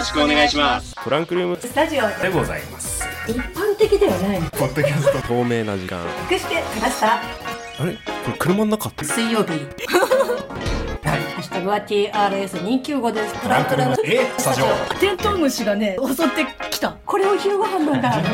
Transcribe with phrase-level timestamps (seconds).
[0.00, 0.94] ろしくお願いします。
[1.04, 1.58] トランクルーム。
[1.60, 3.04] スタジオでございます。
[3.28, 5.28] 一般的ではないポッドキャスト。
[5.28, 6.00] 透明な時間。
[6.30, 7.16] 隠してきました？
[7.16, 7.20] あ
[7.84, 7.92] れ？
[7.92, 8.88] これ車の中？
[8.88, 9.50] って水曜日。
[9.50, 13.34] ハッシュタグは TRS295 です。
[13.42, 13.96] トランクルーム。
[14.04, 14.66] えスタジオ。
[14.98, 16.96] テントウムシがね襲ってきた。
[17.04, 18.28] これを昼ご飯なんだはい行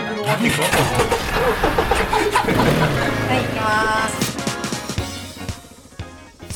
[3.53, 4.37] きます。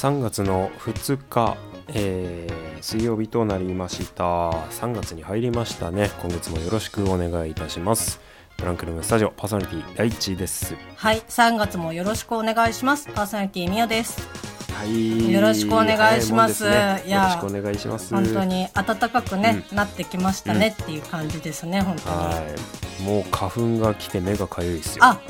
[0.06, 1.56] 3月の2日、
[1.94, 4.24] えー水曜日となりました。
[4.50, 6.10] 3月に入りましたね。
[6.22, 8.20] 今月もよろしくお願いいたします。
[8.56, 10.74] トランクルームスタジオパーソナリティ第一です。
[10.96, 13.06] はい3月もよろしくお願いします。
[13.12, 14.26] パーソナリティみおです。
[14.72, 15.30] はい。
[15.30, 16.64] よろしくお願いします。
[16.64, 17.02] ね。
[17.06, 18.14] いやよろしくお願いします。
[18.14, 22.16] 本当に暖かくね、なってきましたねっていう感じですね本当に。
[22.16, 22.32] は
[23.00, 23.02] い。
[23.02, 25.04] もう花粉が来て目がかゆいですよ。
[25.04, 25.20] あ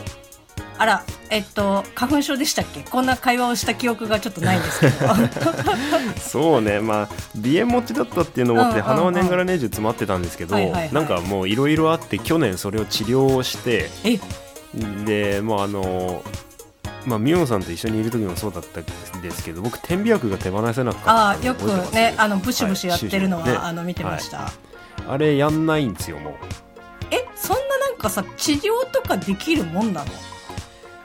[0.80, 2.80] あらえっと花粉症でしたっけ？
[2.80, 5.14] こんな会話をした記憶がちょっとないんですけど。
[6.18, 6.80] そうね。
[6.80, 10.92] まあ鼻炎持ちだったっていうのもあって、鼻は年がら年中詰まってたんですけど、はいはいはい。
[10.94, 14.18] なんかもういろいろあって去年それを治療をしてえ？
[15.04, 16.22] でまああの
[17.04, 24.52] まあ、ミオンさんと一緒にいる時もそうだったんですけど僕点鼻薬が手放せなかったのあよくねあのブシブシやってるのは、はいあの見てました、
[25.08, 26.36] あれやんないんですよも
[27.10, 27.26] え？
[27.36, 30.10] そんななんかさ治療とかできるもんなの？
[30.10, 30.14] う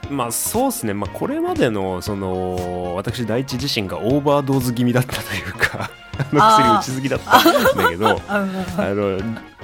[0.10, 8.46] まあそうですね、まあ、これまでのその私第一自身がオーバードーズ気味だったというか あの薬打ちすぎだったんだけど あ
[8.94, 9.20] の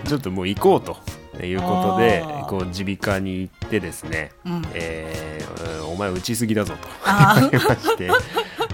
[0.06, 0.98] ちょっともう行こうと
[1.44, 4.62] いうことでこう耳鼻科に行ってですね、うん。
[4.74, 5.52] えー
[5.92, 6.88] お前打ちすぎだぞと。
[7.06, 8.10] あ 言われまして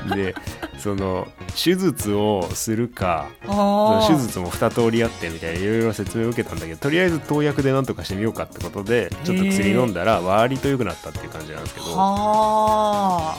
[0.08, 0.36] で
[0.78, 11.86] その手術をするかそのあ手術も2通りあってみたいないろいろ説明を受けたんだけどとりあえず投薬でなんとかしてみようかってことでちょっと薬飲んだら割と良くなったっていう感じなんですけど。
[11.88, 13.36] は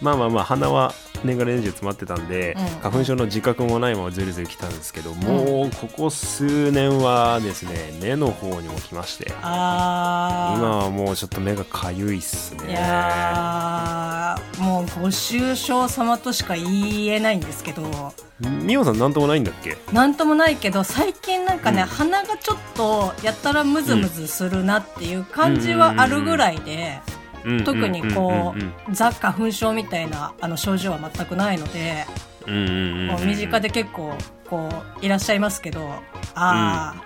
[0.00, 0.94] まあまあまあ鼻は
[1.24, 2.66] 年がら年中詰まってたんで、うん。
[2.80, 12.70] 花粉症の自覚もないままずるずる来たんですけど、もうここ数年はですね目の方にも来まして今はもうちょっと目がかゆいっすね。
[12.70, 18.14] いやーもうご愁傷様としか言えないんですけど。
[18.40, 19.76] みおさんなんともないんだっけ？
[19.92, 21.88] なんともないけど最近なんかね、うん。
[21.88, 32.06] 鼻がちょっとやったらムズムズするなっていう感じはあるぐらいで、特にこうんうんうザ花粉症みたいなあの症状は全くないので、
[32.46, 34.14] うんうんうんうんこう身近で結構
[34.48, 34.68] こ
[35.00, 35.90] ういらっしゃいますけど
[36.34, 37.02] ああ、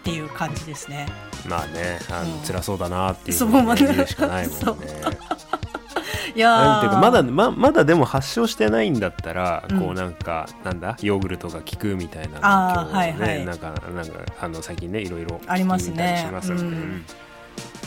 [0.00, 1.06] っていう感じですね。
[1.48, 2.40] まあねあの、うん。
[2.40, 4.86] 辛そうだなっていうそうのを言うしかないもんね。
[6.34, 9.80] いやまだままだでも発症してないんだったら、うん。
[9.80, 13.44] こうなんかなんだヨーグルトが効くみたいなあー今日ねはいはい。
[13.44, 16.24] なんかなんかあの最近ねいろいろありますね。
[16.26, 17.04] しますんでうんうん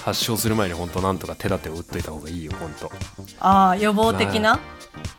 [0.03, 2.91] 発症する前に本当なんとか手立てを打っといた方がいいよ本当。
[3.39, 4.59] あー予防的な、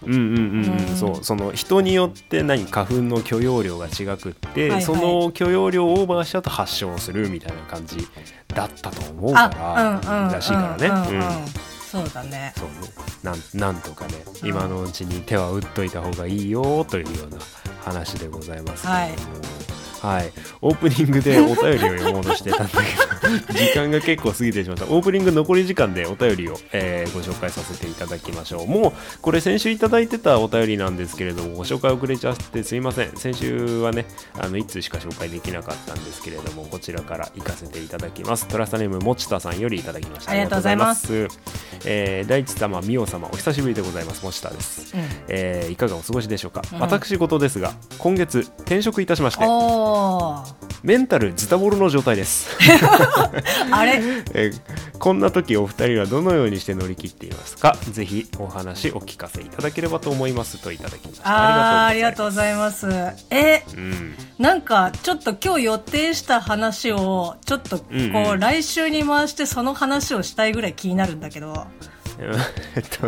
[0.03, 0.37] うんうんうん、う
[0.77, 0.89] ん。
[0.91, 0.97] うん。
[0.97, 4.83] そうその人によって何花粉の許容量が違くって、はいはい。
[4.83, 8.07] その許容量をオーバーしちゃうと発症するみたいな感じ
[8.49, 10.33] だったと思うから、あうんうん。
[10.33, 11.47] らしいからね、うんうんうん。
[11.91, 12.53] そうだね。
[12.57, 12.69] そう。
[12.69, 12.75] ね
[13.23, 14.13] なんなんとかね
[14.43, 17.39] 今のうちに手は打っといた方がいいよというような
[17.83, 19.45] 話でございますけれども、はい、
[20.61, 24.85] オープニングで お便りを読もうとしてたんだけど時間が結構過ぎてしまった。
[24.85, 28.67] オープニング残り時間でお便りを、えーご紹介させていただきましょう。
[28.67, 33.17] もうこれ先週いただいてたお便りなんですけれどもご紹介遅れちゃってすいません。
[33.17, 34.07] 先週はね
[34.39, 38.47] あの1通しか紹介できなかったんですけれどもこちらから行かせていただきます。
[38.49, 40.33] トラスタネームもちたさんよりいただきました。
[40.33, 41.29] ありがとうございます。
[41.85, 44.25] えー大地様みお様お久しぶりでございます。
[44.25, 45.01] もちたです、うん。
[45.29, 46.81] えーいかがお過ごしでしょうか、うん。
[46.81, 49.45] 私事ですが今月転職いたしまして
[50.83, 52.51] メンタルズタボロの状態です、
[53.73, 54.01] あれ？
[54.35, 54.61] えー
[54.99, 57.77] こんな時お二人はどのようにして乗り切っていますか？
[57.91, 61.25] ぜひお話お聞かせいただければと思いますといただきました。
[61.27, 62.89] あーありがありがとうございます。
[63.31, 64.15] えうん。
[64.39, 68.41] なんかちょっと今日予定した話をちょっとこう、うんうん。
[68.41, 71.67] 来週に回してその話をしたいぐらい気になるんだけど
[72.19, 73.07] えっと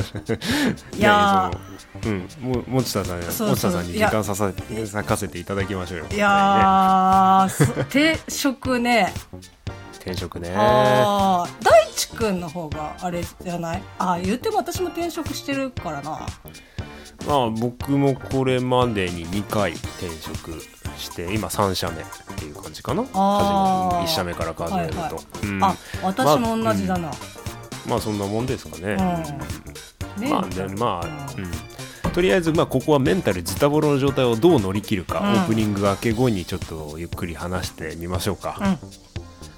[0.96, 1.50] いや
[2.02, 2.28] そのうん。
[2.40, 3.48] ももちたさんそうそう。
[3.50, 4.52] もちたさんに時間ささ
[4.92, 6.06] 割かせていただきましょうよ。
[6.12, 9.12] いやー、そ転職ね。
[9.94, 10.52] 転職ね。
[10.54, 11.46] 大
[11.94, 13.82] 地くんの方があれじゃない？
[13.98, 16.26] あー言っても私も転職してるからな。
[17.26, 20.60] まあ僕もこれまでに2回転職
[20.98, 22.04] して今3社目っ
[22.36, 23.04] ていう感じかな。
[23.14, 24.00] あー。
[24.02, 25.22] 初め1社目から数えると、はいはい。
[25.44, 25.64] うん。
[25.64, 27.12] あ私も同じだな、まあ
[28.00, 28.96] そんなもんですかね、
[30.18, 30.28] うん。
[30.28, 30.74] まあね。
[30.76, 31.30] まあ、
[32.04, 35.26] うん、とりあえずまあここはメンタルズタボロの状態をどう乗り切るか、うん。
[35.32, 38.78] オープニング明け後にちょっとゆっくり話してみましょうか、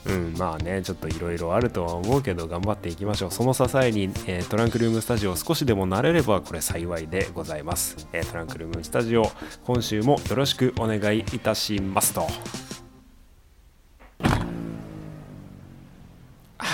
[0.07, 3.31] うん、まあね、ちょっといろいろあるとは思うけど、頑張っていきましょう。
[3.31, 8.09] その支えに、えートランクルームスタジオ少しでも慣れれば、これ幸いでございます。
[8.13, 9.31] えートランクルームスタジオ、
[9.65, 12.27] 今週もよろしくお願いいたしますと。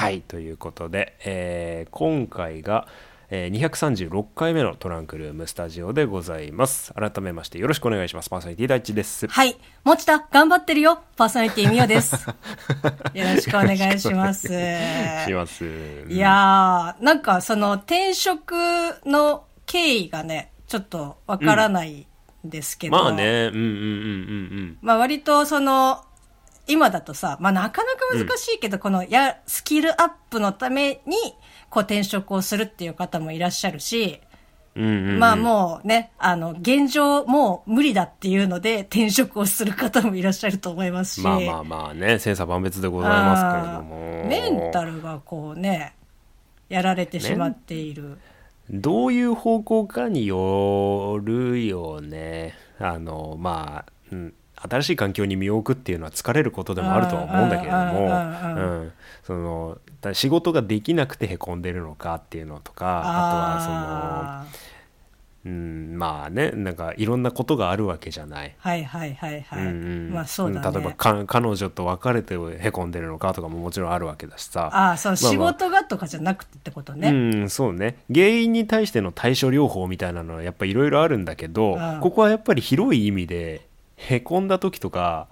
[0.04, 2.86] はいということで、えー、今回が
[3.30, 6.92] 「えー、236回目のトランクルームスタジオでございます。
[6.94, 8.30] 改めましてよろしくお願いします。
[8.30, 9.26] パーソナリティ大地です。
[9.26, 9.56] はい。
[9.82, 11.00] もちた、頑張ってるよ。
[11.16, 12.14] パーソナリティみよです。
[13.14, 14.46] よろしくお願いします。
[14.46, 15.64] します。
[16.08, 18.54] いやー、なんかその転職
[19.04, 22.06] の経緯がね、ちょっとわからない
[22.46, 22.96] んですけど。
[22.96, 24.78] うん、まあね、うんうんうんうんうん。
[24.82, 26.04] まあ割とその、
[26.66, 31.16] 今だとさ、まあなかなか難しいけど、うん、このや、スキルアップのために、
[31.70, 34.20] こう転職をするっていう方もいらっしゃるし、
[34.74, 41.20] うんうんうん、まあもうね、あの、現状もう無理だっていうので転職をする方もいらっしゃると思いますし。
[41.20, 44.24] まあまあまあね、千差万別でございますけれども。
[44.26, 45.94] メンタルがこうね、
[46.68, 48.18] やられてしまっている。
[48.70, 52.54] どういう方向かによるよね。
[52.78, 54.34] あの、まあ、うん。
[54.68, 59.78] 新しい環境に身を置くっていうのは疲れることでもあるとは思うんだけれども、うん、その
[60.12, 64.64] 仕事ができなくてへこんでるのかっていうのとかあとはその
[65.46, 68.54] うんまあねなんかいろんなことがあるわけじゃない。
[68.58, 69.62] はいはいはいはい。
[69.62, 69.70] うんう
[70.08, 74.70] ん、まあそうだ、ね、例えばか彼女と別れてへこんでるのかとかももちろんあるわけだしさ。
[74.72, 77.10] ああそう、まあまあ、仕事がとかじゃなくてってことね。
[77.10, 77.12] う
[77.44, 83.66] んそうね原因に対しての対処療法みたいなのはやっぱいろいろあるんだけど、ここはやっぱり広い意味で
[84.08, 85.28] へこんだ時とか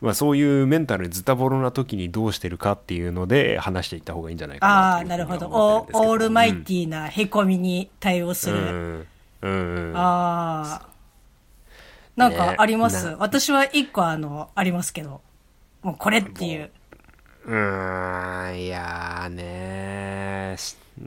[0.00, 5.48] まあ、そういうメンタルズタボロな時にどうしてるかっていうので話していった方がいいんじゃないかなああなるほど。
[5.48, 9.06] オールマイティーなへこみに対応する、うん。
[9.40, 10.88] うん、ああ
[12.16, 15.22] なんかあります、ね、私は一個あのありますけど。
[15.80, 16.70] もうこれっていう。
[17.46, 17.54] う。
[17.54, 20.56] んいやね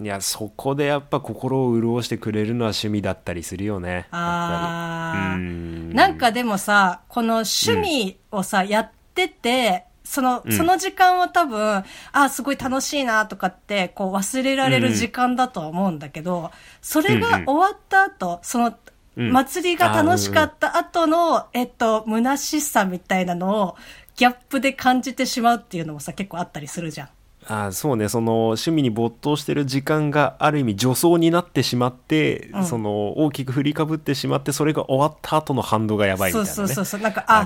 [0.01, 4.07] いやそこでやっぱ心を潤してくれるのは趣味だったりするよね。
[4.11, 16.51] ああなんかでもさこの趣味をさ、うん、やっててその、その時間は多分、あ、すごい楽しいなとかって、こう忘れられる時間だとは思うんだけど、
[16.81, 18.73] それが終わった後、その、
[19.17, 23.75] 祭りが楽しかった後の、えっと、虚しさみたいなのを、
[24.15, 27.09] ギャップで感じてしまうっていうのもさ、結構あったりするじゃん。
[27.47, 37.45] あそうねその趣味に没頭してる時間がある意味助走になってしまって、うん、その大きく振りかぶってしまってそれが終わった後の反動がやばいみたいな、ね、そうそうそうなんかあ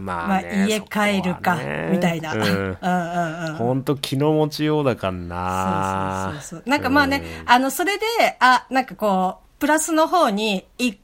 [0.00, 1.58] まあ、まあ、家帰るか、
[1.90, 2.34] みたいな。
[2.34, 2.40] うん。
[2.40, 6.30] うんうん本当気の持ちようだからな。
[6.34, 8.04] そうそうそうなんかまあね、うん、あの、それで、
[8.40, 10.98] あ、なんかこう、プラスの方に行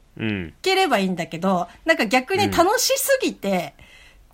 [0.62, 3.74] ければいいんだけど、なんか逆に楽しすぎて、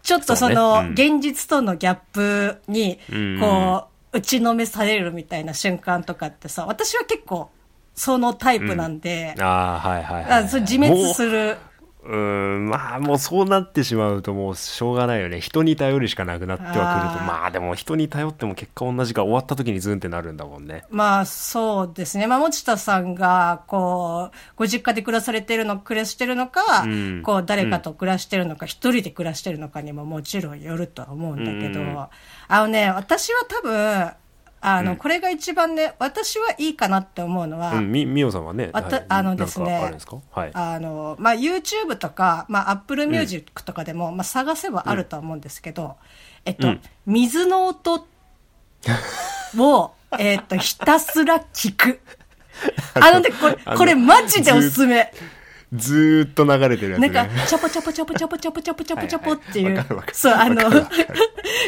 [0.02, 2.98] ちょっとその、現実とのギャップに、
[3.40, 7.50] こう、打ちのめされるみたいな瞬間とかってさ、私は結構、
[7.94, 11.56] そのタイプなんで、ああ、はいはいはい、そ自滅する。
[12.02, 15.40] うんまあもうそうなってしまうともうしょうがないよね。
[15.40, 17.24] 人に頼るしかなくなってはくると。
[17.24, 20.84] まあでも人に頼っても結果同じか終わった時にズンってなるんだもんね。
[20.88, 22.26] まあそうですね。
[22.26, 32.10] まあ持田さんがこうご実家で暮らされてるの暮らしてるのか、うん、こう誰かと暮らしてるのか一、うん、人で暮らしてるのかにももちろんよるとは思うんだけど、うん、あ
[32.60, 34.10] のね私は多分
[34.60, 39.96] あの、うん、これが一番ね、私はいいかなって思うのは、うん、み、みおさんはね、あた、あのですね、
[40.30, 45.96] はい、あの、まあ、YouTube とか、まあ、Apple Music とかでも、うん、まあ、探せばあると思うんですけど、
[46.44, 46.74] えっと、
[47.06, 48.06] 水の音
[49.58, 52.00] を、 えっと、ひたすら聞く。
[52.94, 55.12] あのね、これ、これマジでおすすめ。
[55.72, 59.86] ずっと流れてるやつ、ね、なんか、チャポチャポチャポチャポチャポチャポチャポチャポっていう。
[60.12, 60.62] そう、あの、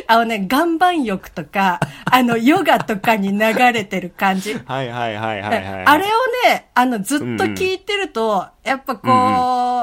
[0.08, 4.54] あのね、岩盤浴とか、あの、ヨガとかに流れてる感じ。
[4.54, 5.84] はいはいはいはい、はい。
[5.84, 6.08] あれを
[6.48, 9.20] ね、あの、ずっと聞いてると、うん、やっぱこう、うんう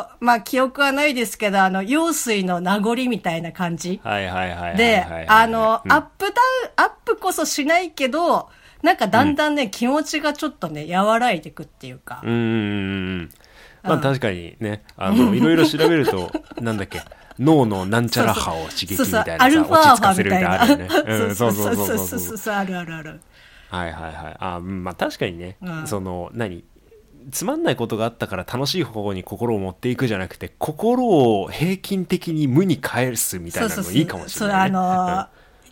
[0.01, 4.01] ん、まあ、記憶はないですけど、あの、用水の名残みたいな感じ。
[4.03, 4.75] はいはいはい。
[4.75, 6.33] で、あの、うん、アップダウン、
[6.75, 8.49] アップこそしないけど、
[8.81, 12.21] なんかだんだんね、うん、気持ちがちょっとね、和らいでいくっていうか。
[12.23, 13.29] うん。
[13.83, 17.01] まあ確かにね、あの、 いろいろ調べると、なんだっけ、
[17.37, 20.87] 脳のなんちゃら波を刺激みたいなさ、落ち着かせるみたいなあるよね。
[21.05, 23.21] うん、そうそうそうそうそうそう、あるあるある。
[23.69, 24.35] はいはいはい。
[24.39, 26.63] あまあ確かにね、その、何
[27.31, 34.89] つまんないことがあったから楽しい方向に心を持っていくじゃなくて心を平均的に無に返すみたいなのもいいかもしれない、ね、そうそう。
[34.89, 35.27] そうあのー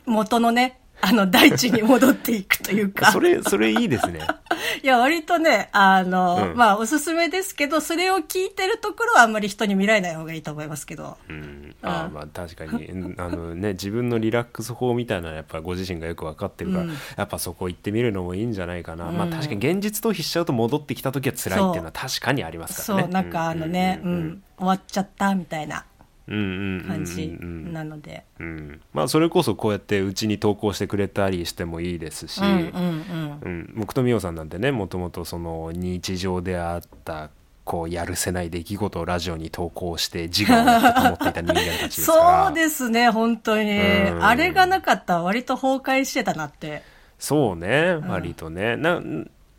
[0.07, 3.11] うん、元のねあの、大地に戻っていくというか。
[3.13, 4.19] それ、それいいですね。
[4.81, 11.17] いや、割とね、あの、うん、まあ、おすすめですけど、それを聞いてるところはあんまり人に見られない方がいいと思いますけど。
[11.29, 11.75] うん。
[11.83, 19.05] あ、まあ、確かに、 あのね、自分のリラックス法みたいなやっぱご自身がよく分かってるから、うん、やっぱそこ行ってみるのもいいんじゃないかな。
[19.05, 23.03] まあ、確かに現実逃避しちゃうと戻ってきた時は辛いっていうのは確かにありますからね。
[23.03, 25.85] そう、なんかあのね、うん、終わっちゃったみたいな。
[26.27, 37.29] 感じなので、うん、まあ、それこそこうやってうちに投稿してくれたりしてもいいですし、うん僕とみおさんなんてねもともとその日常であった
[37.63, 42.45] こうやるせない出来事をラジオに投稿して自我をやっていた人間たちですから。
[42.47, 46.83] そうですね本当に、あれがなかったら割と崩壊してたなって。
[47.19, 49.01] そうね割とね、な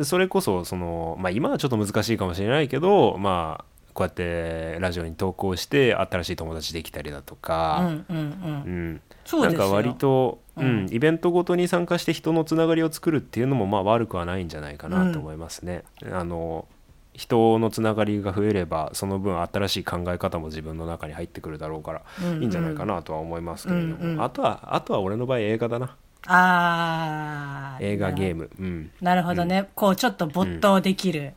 [0.02, 3.64] それこそその、まあ、今はちょっと難しいかもしれないけど、まあ、
[3.98, 9.00] こうやってラジオに投稿して新しい友達できたりだとか、うん、
[9.40, 15.82] なんか割と、うん、イベントごとに参加して人のつながりを作るっていうのもまあ悪くはないんじゃないかなと思いますね。
[16.02, 16.68] うん、あの
[17.12, 22.02] 人のつながりが増えればその分新しい考え方も自分の中に入ってくるだろうから
[22.34, 25.96] いいんじゃないかなとは思いますけれども、うんうん、あとはあとは俺の場合映画だな。
[26.26, 31.32] あ映画ゲーム、うん、なるほどね、うん、こうちょっと没頭できる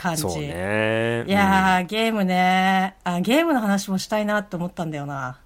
[0.00, 1.24] 感じ、うん、そうね。
[1.26, 2.94] いや、ゲームね。
[3.02, 5.40] あゲームの話もしたいなって思ったんだよな。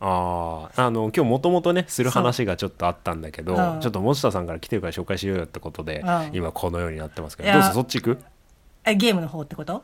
[0.00, 3.76] ああの今日もともとねする話がちょっとあったんだけど、う。
[3.78, 8.22] ん、ちょっと持田さんから来てるから紹介しようよってことで、今このようになってますけどどうぞそっち行く？
[8.84, 9.82] えゲームの方ってこと？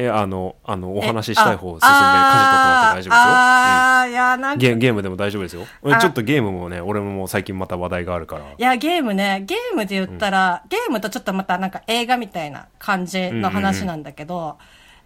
[0.00, 3.12] えあのあのお話ししたい方進んで舵取ってもらって大丈夫ですよ。
[3.14, 4.56] あ、うん、いやなんか。
[4.56, 5.66] ゲゲームでも大丈夫ですよ。
[6.00, 8.44] ちょっとゲームもね俺も最近また話題があるから。
[8.44, 14.56] いやゲームねゲームで言ったら、うん、ゲームとちょっとまたなんか映画みたいな感じの話なんだけど、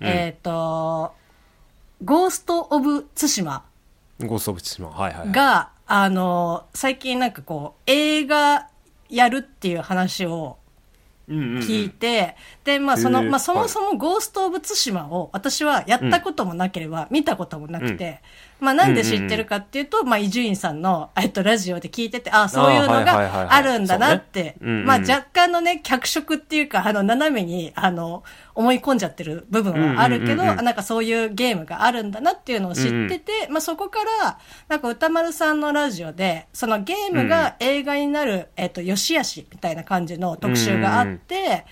[0.00, 1.14] えっ、ー、と
[2.04, 3.64] 「ゴースト・オブ・ツシマ」
[4.20, 8.68] ゴースト・オブ・ツシマはいはい、はい、があの最近なんかこう映画
[9.08, 10.58] やるっていう話を
[11.32, 18.20] 聞いて、で、まあ、その、まあ、そもそもゴースト・オブ・ツシマを私はやったこともなければ、見たこともなくて、
[18.62, 24.54] まあ、なんで知ってるかっていうと、まあ、伊集院さんの、えっと、ラジオで聞いてて、ああ、そういうのがあるんだなって、
[24.85, 28.23] まあ、若干のね、脚色っていうか、あの、斜めに、あの、
[28.54, 34.38] 思い込んじゃってる部分はあるけど、なんかそういうゲームがあるんだなっていうのを知ってて、まあ、そこから、
[34.69, 41.64] なんか歌丸さんのラジオで、そのゲームが映画になる、えっと、よしあしみたいな感じの特集があって、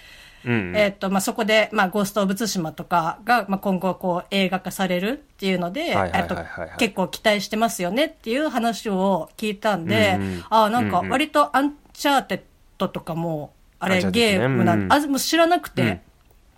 [0.44, 6.36] うんえっ、と、まあ、そこで、まあ、ゴースト・オブ・ツシマとかが、まあ、今後、こう、映画化されるっていうので、えっと、
[6.78, 12.40] 結構期待してますよねっていう話を聞いたんで、うんうん、ああ、なんか、割とアンチャーテッ
[12.78, 16.00] ドとかも、あれ、ゲームなん、うん、あ、もう知らなくて、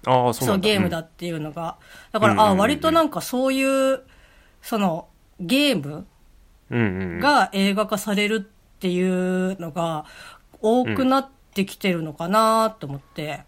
[0.07, 1.77] うん、あそうゲームだっていうのが。
[2.13, 4.03] だから、ああ、割となんかそういう、
[4.61, 5.09] その、
[5.41, 6.07] ゲーム
[7.21, 10.05] が映画化されるっていうのが
[10.61, 13.45] 多くなってきてるのかなと思って。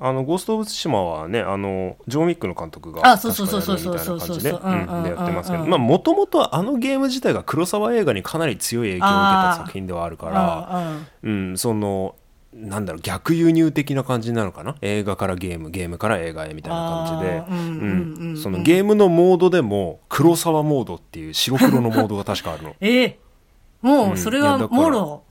[0.00, 4.20] あのゴースト・オブ・ツシマはねあのジョー・ミックの監督があそうそうそうそうそうそう。
[4.20, 12.14] そうでやってますけどもともとあのゲーム自体が黒沢映画にかなり強い影響を受けた作品ではあるからうん、その
[12.54, 14.74] なんだろう逆輸入的な感じなのかな？
[14.80, 17.54] 映画からゲームゲームから映画へみたいな感じで、う
[18.32, 22.74] んそのゲームのモードでも黒沢モードっていう白黒のモードが確かあるの。
[22.80, 23.16] えー、
[23.82, 25.24] もうそれはもろ、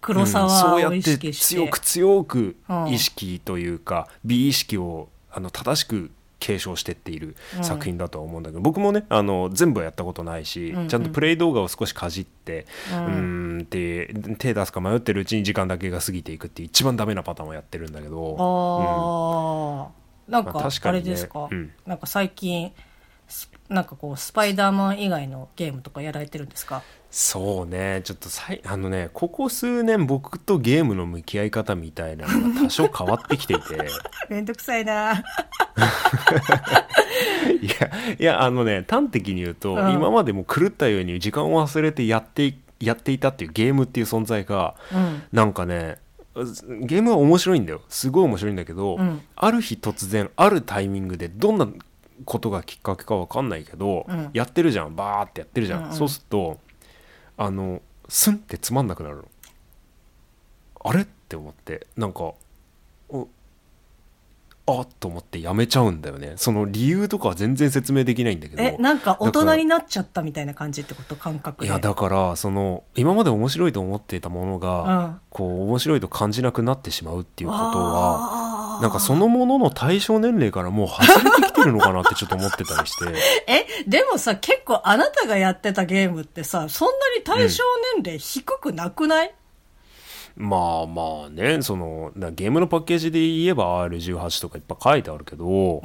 [0.00, 2.56] 黒沢を意識して、うん、そうやって強く強く
[2.88, 13.10] 意識というか、美意識をあの正しく継承してっている作品だとは思うんだけど、うん、僕もねあの全部はやったことないし、うんうん、ちゃんとプレイ動画を少しかじって、うん、う
[13.56, 19.90] んって手出すか迷ってるうちに時間だけが過ぎていくって一番ダメなパターンをやってるんだけどあ、
[20.28, 22.72] うん、なんかあれですか、ね、うん、なんか最近
[23.68, 26.82] なんかこうスパイダーマン以外のゲームとかやられてるんですか？
[27.10, 28.02] そうね。
[28.04, 33.62] ちょっとさいあのねここ数年僕とゲームの向き合い方みたいなのが多少変わってきていて。
[34.28, 35.12] めんどくさいな。
[37.62, 45.96] いやいやあのね端的に言うと、うん、今までも狂ったように時間を忘れてやってやっていたっていうゲームっていう存在が、うん、なんかね
[46.80, 47.80] ゲームは面白いんだよ。
[47.88, 51.66] すごい面白いんだけど、うん、ある日突然あるタイミングでどんな
[52.24, 54.94] ことがきっかけか分かんないけど、うん、やってるじゃん。
[54.94, 56.58] バーってやってるじゃん、うんうん、そうすると
[57.38, 59.24] あのスンってつまんなくなるの。
[60.84, 61.02] あれ？
[61.02, 61.86] って思って。
[61.96, 62.34] なんか
[64.70, 66.34] あっと思ってやめちゃうんだよね。
[66.36, 68.62] その理由とかは全然説明できないんだけど。
[68.62, 71.16] えなんか大人になっちゃったみたいな感じってこと？
[71.16, 83.14] 感覚いやだからその今まで面白いと思っていたものが、うん、こう面白いと感じなくなってしまうっていうことはなんかそのものの対象年齢からもう外れてきてるのかなってちょっと思ってたりして。
[83.46, 87.64] えでもさ結構あなたがやってたゲームってさそんなに対象
[87.96, 89.32] 年齢低くなくない、うん
[90.38, 95.82] まあまあねそのゲームのパッケージで言えば R18 とかいっぱい書いてあるけど、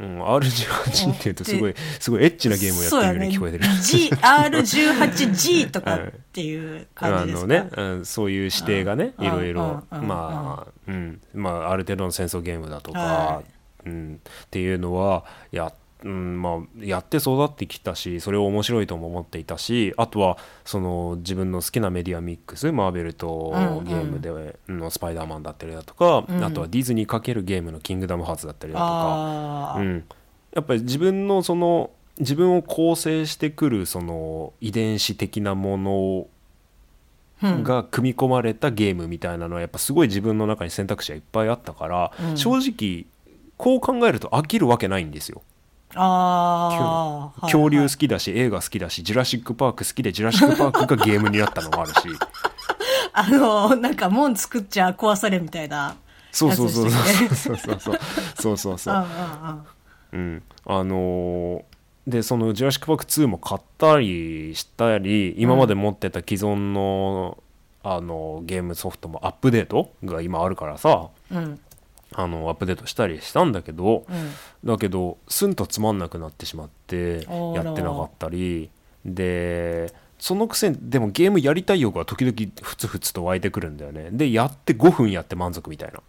[0.00, 11.20] うん、R18 っていうとすごいすごいエッチなゲームをやってるように聞こえてる、R18G とかっていう感じですか、あのね、そういう指定がねいろいろまあ、うん。
[11.34, 13.42] まあ、ある程度の戦争ゲームだとか、は
[13.84, 23.50] い、うん、っていうのはやってうんまあ、やって育ってきたしそれを面白いとも思っていたしあとはその自分の好きなメディアミックスマーベルと
[23.84, 30.04] ゲームでの「スパイダーマン」だったりだとか、うん、あとはディズニーかけるゲームの「キングダムハーツ」だったりだとか、うん、
[30.54, 36.28] やっぱり自分のその自分を構成してくるその遺伝子的なも
[37.42, 43.06] のが組み込まれたゲームみたいなのはやっぱすごい自分の中に選択肢がいっぱいあったから、うん、正直
[43.56, 45.42] こう考えると飽きるわけないんですよ。
[45.94, 52.00] あ恐竜好きだし、映画好きだしジュラシック・パーク好きでジュラシック・パークがゲームになったのもあるし。
[53.12, 55.96] あのなんか門作っちゃ壊されみたいな
[56.30, 57.92] そうそうそうそうそうそうそ
[58.52, 58.56] う。
[58.56, 59.04] そうそう
[60.12, 61.62] うんあのー、
[62.06, 67.38] でその「ジュラシック・パーク2」も買ったりしたり今まで持ってた既存の,、
[67.82, 71.60] あのゲームソフトもアップデートが今あるからさ、うん、
[72.14, 78.70] あのアップデートしたりしたんだけど、うん、だけどすんとつまんなくなってしまってやってなかったり。
[79.04, 84.10] でそのくせでもゲームやりたい欲は時々ふつふつと湧いてくるんだよね。
[84.12, 86.00] でやって5分やって満足みたいな。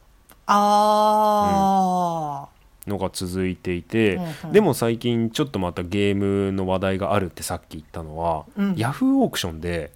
[0.48, 2.50] あ、
[2.86, 9.92] うん、のが続いていて、うんうん、でも最近ちょっとまたゲームの話題があるってさっき言ったのは、うん、ヤフーオークションで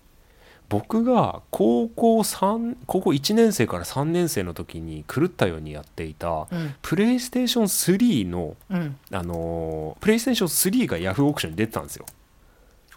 [0.75, 12.05] 僕が高校3高校1年生から3年生の時に狂ったようにやっていた、うん、プレイステーション3の、うん、あのプレイステーション3がヤフーオークションに出てたんですよ。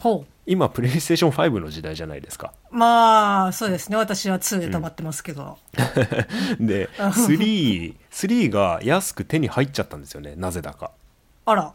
[0.00, 0.32] ほう。
[0.44, 2.52] 今プレイステーション5の時代じゃないですか。
[2.73, 3.97] まあそうですね。
[3.97, 5.56] 私は2で止まってますけど、
[6.58, 10.35] うん、で 3, 3が安く手に入っちゃったんですよね。
[10.37, 10.90] なぜだか。
[11.44, 11.75] あら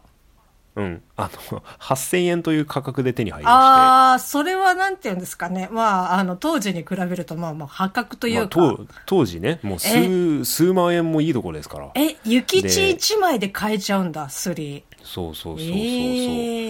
[0.76, 3.58] うん、あの8000円という価格で手に入りまして。
[3.58, 5.68] ああそれはなんていうんですかね。
[5.70, 9.60] まああの当時に比べるとまあまあ破格というか、まあ、当時ね。
[9.62, 11.90] もう数数万円もいいところですから。
[11.94, 15.76] え諭吉1枚で買えちゃうんだ3そうそうそうそうそう、え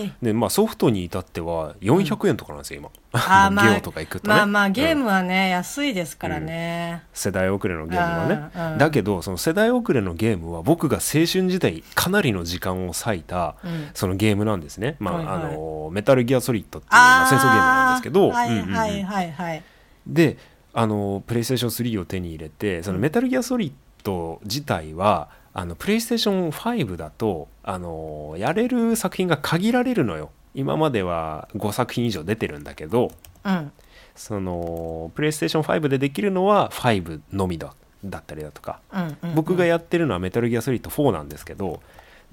[0.02, 2.90] ー、でまあソフトに至っては400円とかなんですよ、今。
[3.12, 4.34] あまあ ゲオとか行くとね。
[4.34, 13.54] まあまあゲームはね、うん、安いですからね、うん、世代遅れのゲームはね、うん、だけどその世代遅れのゲームは僕が青春時代かなりの時間を割いた、
[13.94, 18.30] そのゲームなんですね、まあ、はいはい、あのメタルギアソリッドっていうまあ、戦争ゲームなんですけど。
[18.30, 19.62] はいはいはいはい、
[20.06, 20.36] で
[20.72, 30.30] あのプレイステーション3を手に入れてそのメタルギアソリッド自体は、あのプレイステーション5だとあのやれる作品が限られるのよ。
[30.54, 33.12] 今までは5作品以上出てるんだけど、
[33.44, 33.72] うん、
[34.14, 41.80] そのプレイステーション5でできるのは5のみだだったりだとか、うんうんうん、僕がやってるのはメタルギアソリッド4なんですけど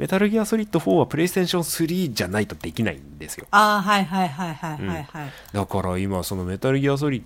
[0.01, 3.45] メタルギアソリッド4はプレイステーション3じゃないとできないんですよ。
[3.51, 7.23] ああはいはいはいはいはい、はい、うん、だから今そのメタルギアソリッ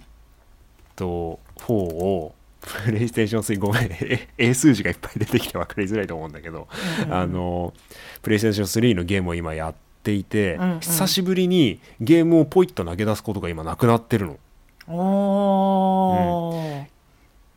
[0.98, 3.90] ド4をプレイステーション3ごめん
[4.38, 6.68] 英数字がいっぱい出てきて分かりづらいと思うんだけど、
[7.06, 7.74] うんあの
[8.22, 14.38] プレイステーション3のゲームを今やっていて、うんうん、久しぶりにゲームをポイッと投げ出すことが今なくなってるの。
[14.90, 16.52] お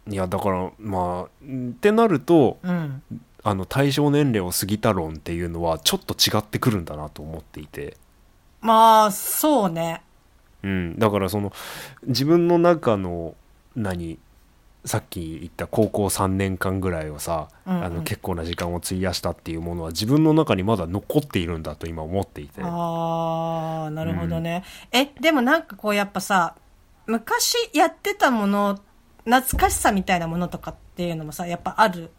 [0.06, 3.02] うん、いやだからまあってなると、うん、
[3.44, 7.96] あの対象年齢を過ぎた論っていうのはちょっと違ってくるんだなと思っていて。
[8.60, 10.02] まあそうね。
[10.62, 10.98] うん。
[10.98, 11.52] だからその
[12.06, 13.34] 自分の中の
[13.76, 14.18] 何
[14.84, 22.62] さっき言った高校3年間ぐらいをさ、うんうん、あの結構な時間を費やしたっていうものは自分の中にまだ残っているんだと今思っていて。
[22.62, 26.54] ああなるほどね、うん、えでもなんかこうやっぱさ
[27.06, 28.78] 昔やってたもの
[29.24, 32.10] 懐かしさみたいなものとかっていうのもさやっぱある？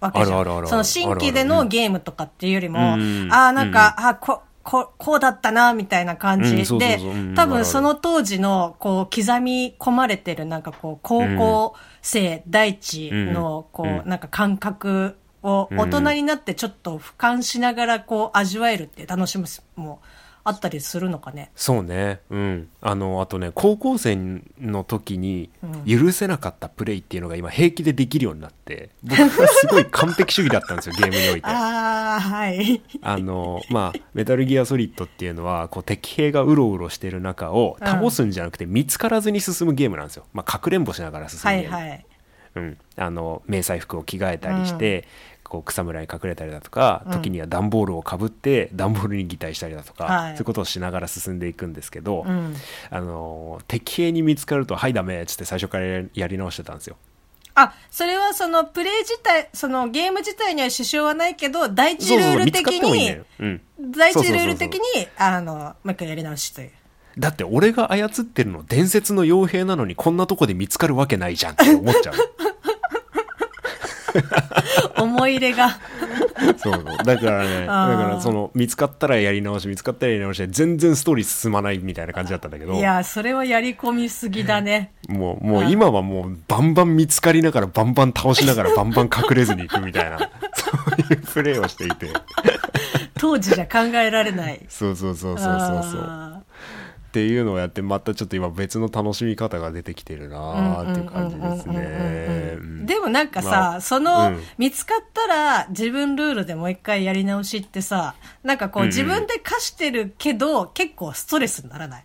[0.00, 0.44] わけじゃん。
[0.66, 6.98] その新規でのゲームとかっていうよりも、うん、ああなんか、うん、あこここうだったな、みたいな感じで、
[7.34, 20.02] 多分その当時の、こう、刻み込まれてる、なんかこう、高校生第一の、こう、なんか感覚を大人になってちょっと俯瞰しながら、こう、味わえるって楽しむも
[20.48, 21.50] あったりするのかね。
[21.54, 22.20] そうね。
[22.30, 22.68] うん。
[22.80, 25.50] あのあとね高校生の時に
[25.86, 31.46] 許せなかったプレイっていうのが今平気でできるようになって僕はすごい完璧主義だったんですよ ゲームにおいて。
[31.46, 32.82] ああはい。
[33.02, 42.06] あのまあメタルギアソリッドっていうのはこう敵兵がうろうろしてる中を倒すんじゃなくて見つからずに進むゲームなんですよ、まあ、かくれんぼしながら進むゲーム、はいはい。
[42.54, 45.06] うん、あの迷彩服を着替えたりして、
[45.48, 52.54] こう草むらに隠れたりだとか、時には段ボールをかぶって段ボールに擬態したりだとか、はい、そういうことをしながら進んでいくんですけど、うん、
[52.90, 56.96] あの敵兵に見つかると「はいダメ」っつって最初からやり直してたんですよ。
[57.54, 63.16] あ、それはそのプレイ自体、そのゲーム自体には支障はないけど、第一ルール的に、
[63.80, 64.80] 第一ルール的に、
[65.16, 66.70] あの、もう一回やり直しという。
[67.18, 72.14] だって俺が操ってるの伝説の傭兵なのにこんなとこで見つかるわけないじゃんって思っちゃう。
[74.98, 75.78] 思い入れが。
[76.56, 82.74] そうだからねだからその見つかったらやり直し見つかったらやり直しで全然ストーリー進まないみたいな感じだったんだけど。
[82.74, 84.92] いやそれはやり込みすぎだね。
[85.08, 90.18] もうもう今はもうバンバン見つかりながらバンバン倒しながらバンバン隠れずにいくみたいな。
[90.54, 90.70] そ
[91.10, 92.08] ういうプレーをしていて。
[93.18, 94.60] 当時じゃ考えられない。
[94.68, 96.37] そうそうそうそうそうそう
[97.18, 102.58] っていうのをやってまたちょっと今別の楽しみ方が出てきてるなーっていう感じですね。
[102.86, 112.04] でもなんかさ、まあ、その、うん、見つかったら自分ルールでもう一回やり直しってさなんかこう、自分で課してるけど結構ストレスにならない？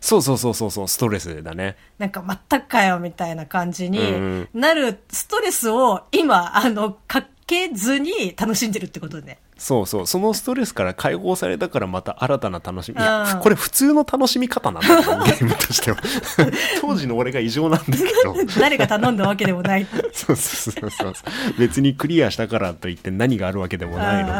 [0.00, 1.76] そうそうそうそうそうストレスだね。
[1.98, 9.38] なんか全くかよみたいな感じになるストレスを今あのかけずに楽しんでるってことね。
[9.58, 10.06] そうそう。
[10.06, 13.00] そのストレスから解放されたからまた新たな楽しみ。
[13.00, 15.98] いやこれ普通の楽しみ方なんだよ ゲームとしては。
[16.80, 18.34] 当時の俺が異常なんですけど。
[18.58, 19.86] 誰が頼んだわけでもない。
[20.12, 21.14] そうそうそうそう
[21.58, 24.34] 別にクリアしたからといって何があるわけでもないのに、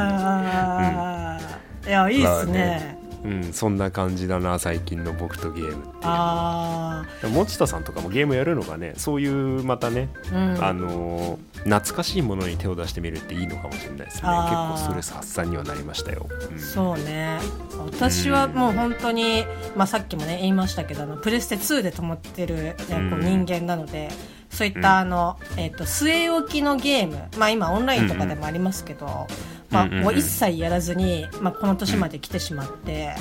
[1.86, 14.28] うん、いやいいっすねうん、そんな感じだな最近の僕とゲームってああ持田さんとかもゲームやるのがねそういうまたね、うん、あの懐かしいものに手を出してみるっていいのかもしれないですね。
[14.28, 17.38] 結構ストレス発散にはなりましたよ、うん、そうね。
[17.78, 19.44] 私はもう本当に、
[19.76, 24.10] まあ、さっきもね言いましたけどあのプレステ2で止まってる、ね、こう人間なので、
[24.52, 29.26] そういったあの、えっ、ー、と、据え置きのゲーム、まあ今オンラインとかでもありますけど、
[29.70, 33.14] まあもう一切やらずに、まあこの年まで来てしまって、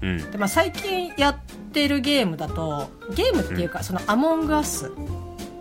[0.00, 1.38] うん、でまあ最近やっ
[1.72, 4.90] てるゲームだと、ゲームっていうか、そのアモングアスっ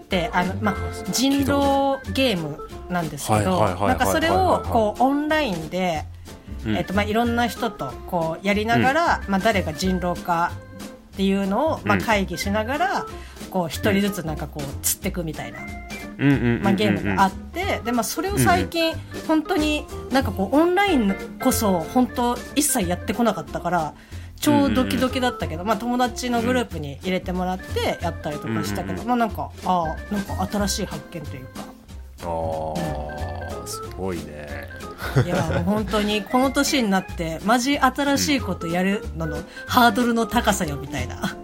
[0.07, 0.75] て、あの、まあ
[1.11, 2.57] 人狼ゲーム
[2.89, 6.05] なんですけど、なんかそれをこうオンラインで、
[6.65, 10.53] えっ、ー、とまあいろんな人とこうやりながら、まあ誰が人狼か
[11.19, 13.05] っていうのを、まあ、会議しながら、
[13.49, 15.59] こう一人ずつなんかこう釣っていくみたいな。
[15.59, 18.93] まあ、ゲームがあってで、まあ、それを最近、
[19.27, 23.93] 本当になんかこうオンラインこそ本当一切やってこなかったから
[24.37, 31.63] 超ドキドキだったけど、まあ、友達のグループに入れてもらってやったりとかしたけど、まあ、なんかあなんか新しい発見というか。
[32.21, 34.69] ああ、うん、すごいね。
[35.25, 41.37] いやもう本当にこの年になってマジ新しいことやるののハードルの高さよみたいな。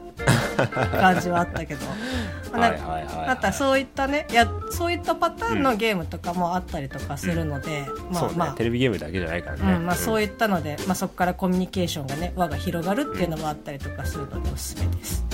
[0.56, 1.86] 感じはあったけど、
[2.52, 15.26] まあ、なんかそういったねやそういったパターンのゲームとかもあったりとかするので、うん、まあ、まあ、テレビゲームだけじゃないからね、うんまあ、そういったので、まあ、そこからコミュニケーションがね輪が広がるっていうのもあったりとかするのでおすすめです。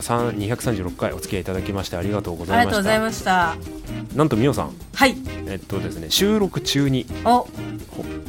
[0.00, 2.70] スタジオ236回お付き合いいただきましてありがとうございました。
[2.70, 3.56] ありがとうございました。
[4.16, 4.72] なんとみおさん。
[4.94, 5.16] はい。
[5.46, 7.46] えっとですね収録中にお。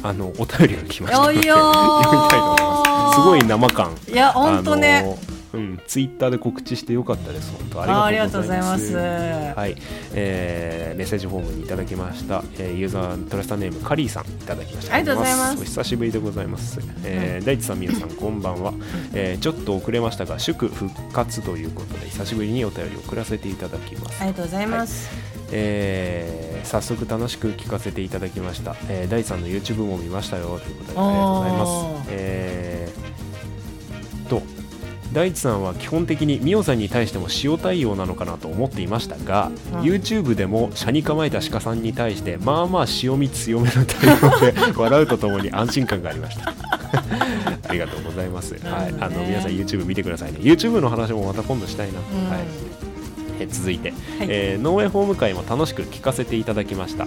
[0.04, 3.20] あのお便りが来ましたので読みたいと思います。
[3.20, 3.96] すごい生感。
[4.08, 5.16] いや本当ね。
[5.28, 5.31] うん、
[5.86, 7.52] ツイッターで告知してよかったです。
[7.52, 8.96] 本当ありがとうございます。
[8.96, 9.76] はい、
[10.14, 14.94] えー、メッセージフォームにいただきました、えー、ユーザートラスターネームカリーさんいただきました。
[14.94, 15.60] ありがとうございます。
[15.60, 16.78] お久しぶりでございます。
[17.04, 18.72] えー、大地さん、みゆさん、こんばんは、
[19.14, 19.42] えー。
[19.42, 24.20] ちょっと遅れましたが、祝復活ということで久しぶりにお便りを送らせていただきます。
[24.20, 25.08] ありがとうございます。
[25.08, 32.08] はいえー、早速楽しく聞かせていただきました、えー、大地さんの YouTube も見ましたよということでありがとうございます。
[32.08, 32.81] えー、と
[35.12, 46.52] 大地さんは基本的にミオさんに対しても塩対応なのかなと思っていましたが、うん、YouTube でも車に構えた鹿さんに対してまあまあ塩味強めの対応で 笑うとともに安心感がありました。
[47.68, 50.40] ありがとうございます、ね、はい、あの皆さん YouTube 見てくださいね。
[50.42, 52.72] YouTube の話もまた今度したいな、うん、はい。
[53.40, 57.06] え続いて、はい、えー、ノーウェイホーム会も楽しく聞かせていただきました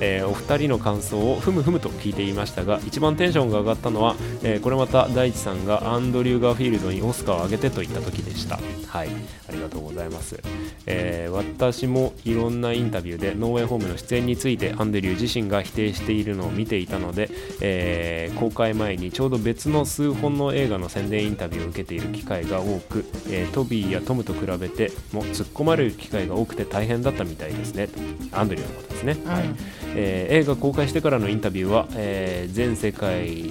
[0.00, 8.58] えー、お二人の感想をふむふむと聞いていましたが一番テンションが上がったのは、えー、これまた大地さんがアンドリュー・ガーフィールドにオスカーをあげてと言った時でした。
[8.86, 9.08] はい。
[9.50, 10.40] ありがとうございます、
[10.86, 27.88] えー、私もいろんなインタビューでノーウェイホームの出演についてアンドリュー自身が否定しているのを見ていたので、え公開前にちょうど別の数本の映画の宣伝インタビューを受けている機会が多く、えトビーやトムと比べても突っ込まれる機会が多くて大変だったみたいですね。
[28.32, 29.44] アンドリューのことですね、うん、はい
[29.94, 33.50] えー、映画公開してからのインタビューは、えー、全世界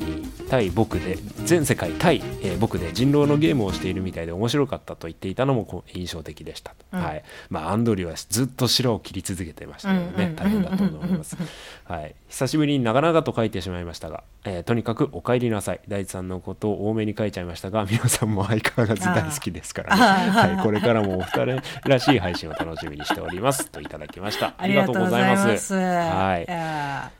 [0.50, 7.24] 対僕で全世界対、えー、僕で人狼のゲームをしているみたいで面白かったと言っていたのも印象的でした、うん、はい。
[7.50, 11.38] まあアンドリューはずっと白を切り続けてましたけどね、大変だと思います、
[11.86, 15.80] はい、久しぶりに長々と書いてしまいましたが、えー、とにかくお帰りなさい。
[15.88, 23.70] 大地さんのことを多めに書いちゃいましたが皆さんも相変わらず大好きですからね、はい、これからもお二人らしい配信を楽しみにしております。
[23.70, 24.54] といただきました。
[24.58, 25.74] ありがとうございます。
[25.76, 27.19] はい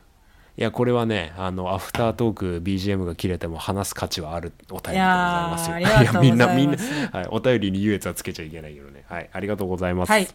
[0.60, 5.80] いやこれはねあのアフタートーク BGM が切れても話す価値はあるお便りでございますよ。
[5.80, 6.78] いやみんなみんな、
[7.14, 9.06] はい、お便りに優越はつけちゃいけないけどね。
[9.08, 10.12] はいありがとうございます。
[10.12, 10.28] はい、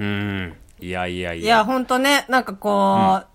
[0.00, 0.54] うん。
[0.80, 1.42] いやいやいや。
[1.42, 3.26] いや本当ねなんかこう、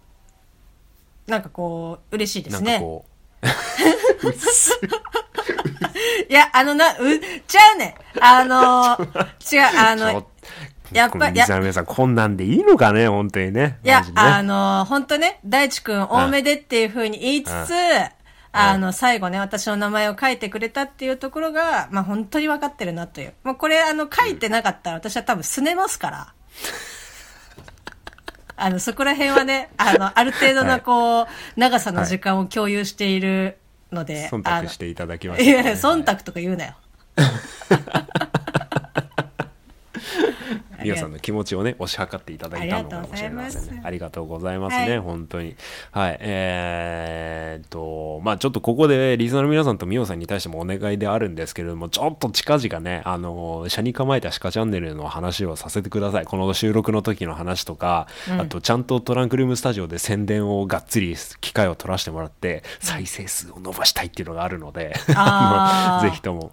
[1.26, 2.74] うん、なんかこう嬉しいですね。
[2.74, 3.14] なんかこう。
[6.30, 6.96] いや、あのな、う、
[7.48, 7.96] ちゃうね。
[8.20, 8.98] あの、
[9.52, 10.28] 違う、あの、
[10.94, 11.40] やっぱり。
[11.40, 13.80] リスナーの皆さん、こんなんでいいのかね、本当にね。
[13.84, 17.74] いや、ね、あの、本当ね、大地くん多めでっていうふうに言いつつ、
[18.56, 23.34] あの、最後ね、私の名前を書いてくれたっていうところが、まあ本当に分かってるなという。
[23.44, 26.34] もうこれ、あの、書いてなかったら私は多分すねますから。
[28.56, 31.28] あの、そこら辺はね、あの、ある程度のこう、は
[31.58, 33.58] い、長さの時間を共有している
[33.92, 34.30] ので。
[34.30, 36.76] 忖度していただきました、ね、いや、忖度とか言うなよ。
[40.84, 43.82] 皆さんの気持ちをね推し量っていただいたのかもしれませんね。
[43.84, 44.78] ありがとうございます。
[44.78, 45.56] ね、はい、本当に。
[45.92, 46.18] はい。
[46.20, 56.26] えー、っとまあちょっとここでリスナーの皆さんとミオさんに対してもお願いであるんですけれどもちょっと近々ねあの車に構えた鹿チャンネルの話をさせてください。
[56.26, 64.94] この収録の時の話とか、うん、あとちゃんとトランクルームスタジオで宣伝をがっつり機会を取らせてもらって再生数を伸ばしたいっていうのがあるので
[66.02, 66.52] ぜひとも。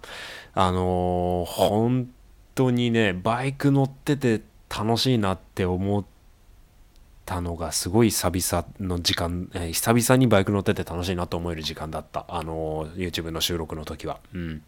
[0.53, 2.20] あのー、本当
[2.55, 6.05] 当にねバイク乗ってて楽しいなって思っ
[7.25, 14.19] たのがすごい久々の時間、えー、久々にバイク乗ってて楽しいなと思える時間だったあの YouTube の収録の時は。
[14.33, 14.63] うん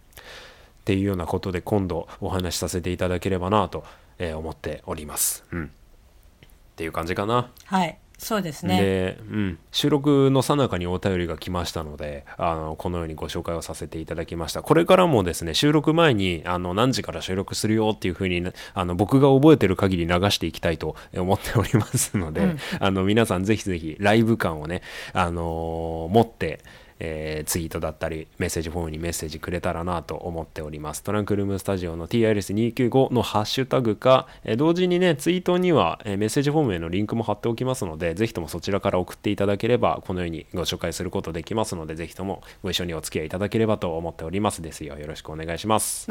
[0.83, 3.85] っていうようなことで今度お話しさせていただければなと、
[4.19, 5.45] え、思っております。
[5.53, 5.69] うん、っ
[6.75, 7.49] ていう感じかな。
[7.65, 7.97] はい。
[8.23, 8.81] そうですね。
[8.81, 14.61] で、うん、収録の最中にお便りが来ましたのであのこのようにご紹介をさせていただきました。
[14.61, 24.81] これからもですね収録前にあの何時から収録するよっていうふうにあの僕が覚えてる限り流していきたいと思っておりますので、うん、あの皆さんぜひぜひライブ感をね、
[25.13, 26.59] あのー、持って
[27.05, 31.03] えー、ツイートだったりメッセージフォームにメッセージくれたらなと思っております。
[31.03, 44.97] トランクルームスタジオの TIRS295 のハッシュタグか、えー、同時にねツイートには、えー、メッセージフォームへのリンクも貼っておきますのでぜひともそちらから送っていただければこのようにご紹介することできますのでぜひともご一緒にお付き合いいただければと思っておりますですよ。
[44.97, 46.09] よろしくお願いします。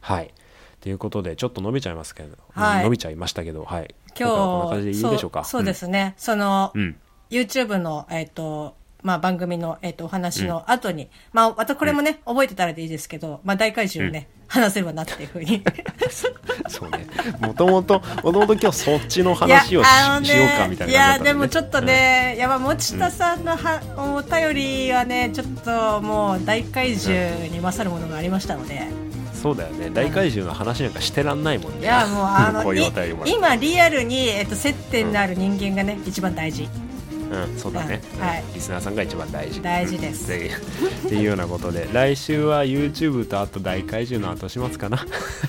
[0.00, 0.32] はい。
[0.80, 3.94] ということでちょっと伸びちゃいますけど、はい、伸びちゃいましたけどはい。
[4.18, 5.44] 今日こんな感じでいいでしょうか？
[5.44, 6.96] そうですね、うん、その、うん、
[7.28, 15.62] YouTube のえっ、ー、とまあ、番組の、えっ、ー、と、お話の後に、うん、まあ、またこれもね、うん、覚えてたらでいいですけど、まあ、大怪獣をね、うん、話せればなっていうふうに。
[16.68, 17.06] そうね。
[17.40, 19.86] もともと、もともと今日そっちの話をし,、
[20.20, 29.10] ね、しようかみたいな、ね、いや、でもちょっとね、やば、持田さんのは、お便りはね、ちょっともう大怪獣に勝るものがありましたので。
[29.40, 29.88] そうだよね。
[29.88, 31.80] 大怪獣の話なんかしてらんないもんね。
[31.80, 32.62] いやもうあの
[33.24, 36.68] 今リアルに、えっと、接点のある人間がね、一番大事
[37.30, 39.62] うんそうだね、はい、リスナーさんが一番大事。
[39.62, 45.06] 大事です、っていうようなことで 来週は YouTube とあと大怪獣の後始末かな？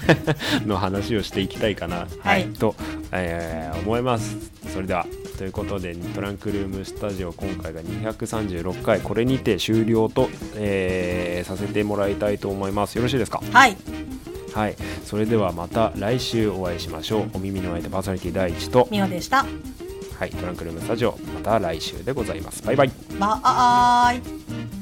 [0.66, 2.76] の話をしていきたいかな、はい、と、
[3.12, 4.36] えー、思います。
[4.74, 5.06] それでは
[5.38, 9.00] ということでトランクルームスタジオ今回が236回。
[9.00, 12.96] これにて終了と、えー、させてもらいたいと思います。
[12.96, 13.42] よろしいですか？
[13.52, 13.76] はい。
[14.54, 17.30] はい、それではまた来週お会いしましょう。
[17.34, 18.88] お耳の相手パーソナリティ第一と。
[18.92, 19.46] みおでした
[20.22, 22.62] はい、トランクルームスタジオまた来週でございます。
[22.62, 22.92] バイバイ。
[23.20, 24.81] バイ